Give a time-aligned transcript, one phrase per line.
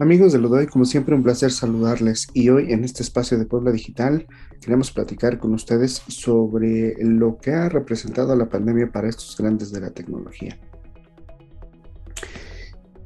[0.00, 3.70] Amigos de Lodoy, como siempre un placer saludarles y hoy en este espacio de Puebla
[3.70, 4.26] Digital
[4.60, 9.80] queremos platicar con ustedes sobre lo que ha representado la pandemia para estos grandes de
[9.80, 10.58] la tecnología.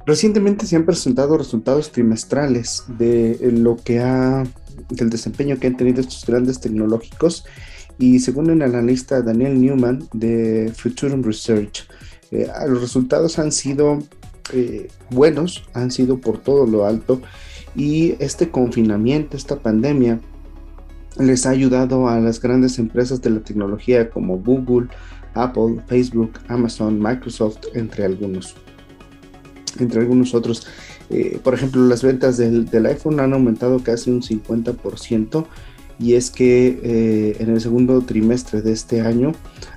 [0.07, 4.45] Recientemente se han presentado resultados trimestrales de lo que ha
[4.89, 7.45] del desempeño que han tenido estos grandes tecnológicos
[7.99, 11.87] y según el analista Daniel Newman de Futurum Research,
[12.31, 13.99] eh, los resultados han sido
[14.53, 17.21] eh, buenos, han sido por todo lo alto
[17.75, 20.21] y este confinamiento, esta pandemia,
[21.19, 24.89] les ha ayudado a las grandes empresas de la tecnología como Google,
[25.35, 28.55] Apple, Facebook, Amazon, Microsoft, entre algunos.
[29.79, 30.67] Entre algunos otros.
[31.11, 35.47] Eh, por ejemplo, las ventas del, iPhone han aumentado casi un 50%
[35.99, 39.33] y es que eh, en el segundo trimestre de este año,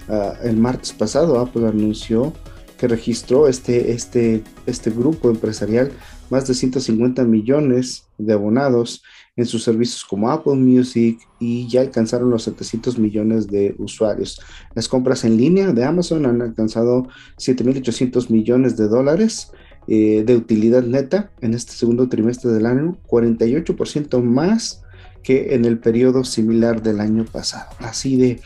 [0.09, 2.34] ah, el martes pasado, Apple anunció
[2.81, 5.91] que registró este, este, este grupo empresarial
[6.31, 9.04] más de 150 millones de abonados
[9.35, 14.41] en sus servicios como Apple Music y ya alcanzaron los 700 millones de usuarios.
[14.73, 17.07] Las compras en línea de Amazon han alcanzado
[17.38, 19.51] 7.800 millones de dólares
[19.88, 24.82] eh, de utilidad neta en este segundo trimestre del año, 48% más
[25.21, 27.70] que en el periodo similar del año pasado.
[27.77, 28.41] Así de,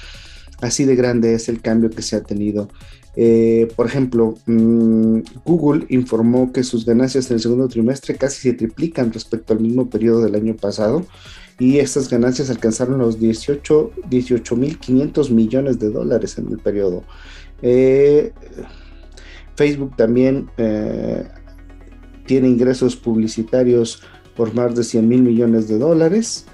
[0.60, 2.68] así de grande es el cambio que se ha tenido
[3.16, 8.54] eh, por ejemplo, mm, Google informó que sus ganancias en el segundo trimestre casi se
[8.54, 11.06] triplican respecto al mismo periodo del año pasado
[11.58, 17.04] y estas ganancias alcanzaron los 18.500 millones de dólares en el periodo.
[17.62, 18.34] Eh,
[19.56, 21.26] Facebook también eh,
[22.26, 24.02] tiene ingresos publicitarios
[24.36, 26.46] por más de 100 mil millones de dólares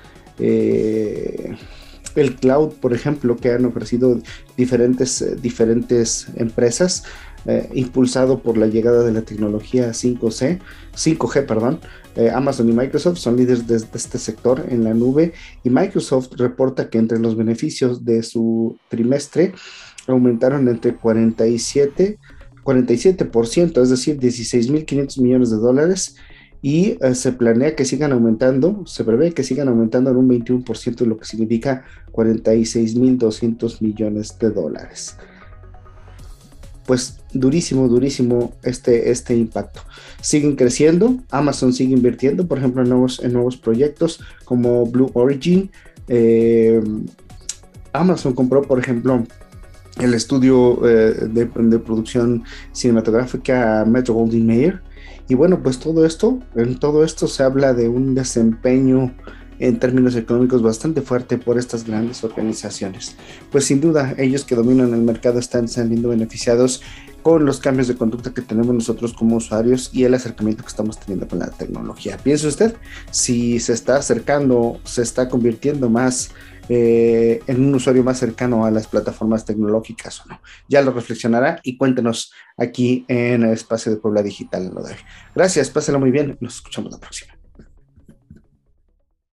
[2.16, 4.20] el cloud, por ejemplo, que han ofrecido
[4.58, 7.04] diferentes, eh, diferentes empresas,
[7.45, 10.59] eh, impulsado por la llegada de la tecnología 5C,
[10.94, 11.80] 5G, perdón.
[12.16, 16.89] Eh, Amazon y Microsoft son líderes de, este sector en la nube y Microsoft reporta
[16.89, 19.54] que entre los beneficios de su trimestre
[20.08, 22.20] aumentaron entre 47
[22.64, 26.16] 47%, es decir, 16.500 millones de dólares
[26.61, 31.05] y eh, se planea que sigan aumentando, se prevé que sigan aumentando en un 21%,
[31.05, 35.17] lo que significa 46.200 millones de dólares.
[36.86, 39.82] Pues durísimo, durísimo este, este impacto.
[40.22, 45.72] Siguen creciendo, Amazon sigue invirtiendo, por ejemplo, en nuevos, en nuevos proyectos como Blue Origin.
[46.08, 46.82] Eh,
[47.93, 49.26] Amazon compró, por ejemplo,
[50.02, 54.82] el estudio eh, de, de, producción cinematográfica Metro Goldwyn Mayer
[55.28, 59.14] y bueno, pues todo esto, en todo esto se habla de un desempeño
[59.60, 63.16] en términos económicos bastante fuerte por estas grandes organizaciones.
[63.52, 66.82] Pues sin duda, ellos que dominan el mercado están saliendo beneficiados
[67.21, 70.99] con los cambios de conducta que tenemos nosotros como usuarios y el acercamiento que estamos
[70.99, 72.17] teniendo con la tecnología.
[72.17, 72.76] Piense usted
[73.11, 76.31] si se está acercando, se está convirtiendo más
[76.70, 80.42] eh, en un usuario más cercano a las plataformas tecnológicas o no.
[80.70, 84.71] Ya lo reflexionará y cuéntenos aquí en el espacio de Puebla Digital.
[85.36, 87.41] Gracias, pásenlo muy bien, nos escuchamos la próxima.